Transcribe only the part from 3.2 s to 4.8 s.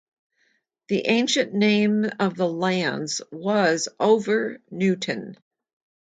was Over